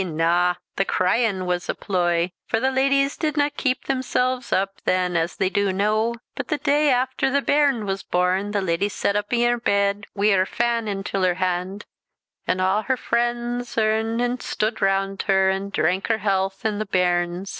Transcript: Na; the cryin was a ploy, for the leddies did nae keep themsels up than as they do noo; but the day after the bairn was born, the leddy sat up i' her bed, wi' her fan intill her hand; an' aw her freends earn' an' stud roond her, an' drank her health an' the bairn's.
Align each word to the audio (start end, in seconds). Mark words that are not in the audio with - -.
Na; 0.03 0.55
the 0.77 0.83
cryin 0.83 1.45
was 1.45 1.69
a 1.69 1.75
ploy, 1.75 2.31
for 2.47 2.59
the 2.59 2.71
leddies 2.71 3.15
did 3.15 3.37
nae 3.37 3.49
keep 3.51 3.85
themsels 3.85 4.51
up 4.51 4.81
than 4.83 5.15
as 5.15 5.35
they 5.35 5.47
do 5.47 5.71
noo; 5.71 6.15
but 6.33 6.47
the 6.47 6.57
day 6.57 6.89
after 6.89 7.29
the 7.29 7.39
bairn 7.39 7.85
was 7.85 8.01
born, 8.01 8.49
the 8.49 8.61
leddy 8.63 8.89
sat 8.89 9.15
up 9.15 9.27
i' 9.31 9.43
her 9.43 9.59
bed, 9.59 10.07
wi' 10.15 10.31
her 10.31 10.47
fan 10.47 10.87
intill 10.87 11.21
her 11.23 11.35
hand; 11.35 11.85
an' 12.47 12.59
aw 12.59 12.81
her 12.81 12.97
freends 12.97 13.77
earn' 13.77 14.19
an' 14.19 14.39
stud 14.39 14.77
roond 14.81 15.21
her, 15.27 15.51
an' 15.51 15.69
drank 15.69 16.07
her 16.07 16.17
health 16.17 16.61
an' 16.65 16.79
the 16.79 16.87
bairn's. 16.87 17.49